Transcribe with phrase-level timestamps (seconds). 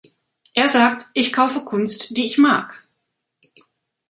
[0.55, 2.87] Er sagt: „Ich kaufe Kunst, die ich mag.